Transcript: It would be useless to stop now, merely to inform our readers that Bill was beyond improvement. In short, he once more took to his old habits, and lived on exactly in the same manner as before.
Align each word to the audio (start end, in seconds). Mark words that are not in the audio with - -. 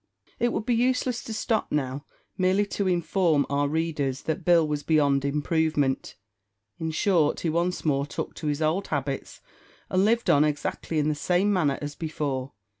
It 0.39 0.51
would 0.51 0.65
be 0.65 0.73
useless 0.73 1.23
to 1.25 1.31
stop 1.31 1.71
now, 1.71 2.05
merely 2.35 2.65
to 2.65 2.87
inform 2.87 3.45
our 3.51 3.67
readers 3.67 4.23
that 4.23 4.43
Bill 4.43 4.67
was 4.67 4.81
beyond 4.81 5.23
improvement. 5.23 6.15
In 6.79 6.89
short, 6.89 7.41
he 7.41 7.51
once 7.51 7.85
more 7.85 8.07
took 8.07 8.33
to 8.37 8.47
his 8.47 8.63
old 8.63 8.87
habits, 8.87 9.41
and 9.91 10.03
lived 10.03 10.27
on 10.27 10.43
exactly 10.43 10.97
in 10.97 11.07
the 11.07 11.13
same 11.13 11.53
manner 11.53 11.77
as 11.83 11.93
before. 11.93 12.53